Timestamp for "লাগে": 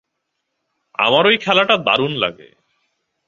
2.15-2.49